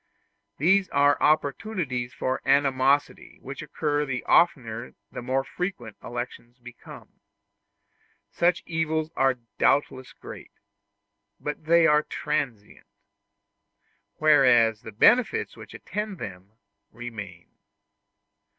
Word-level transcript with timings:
These 0.57 0.89
are 0.89 1.15
opportunities 1.21 2.11
for 2.11 2.41
animosity 2.43 3.37
which 3.39 3.61
occur 3.61 4.03
the 4.03 4.23
oftener 4.23 4.95
the 5.11 5.21
more 5.21 5.43
frequent 5.43 5.95
elections 6.03 6.57
become. 6.57 7.19
Such 8.31 8.63
evils 8.65 9.11
are 9.15 9.37
doubtless 9.59 10.11
great, 10.13 10.53
but 11.39 11.65
they 11.65 11.85
are 11.85 12.01
transient; 12.01 12.87
whereas 14.15 14.81
the 14.81 14.91
benefits 14.91 15.55
which 15.55 15.75
attend 15.75 16.17
them 16.17 16.53
remain. 16.91 17.51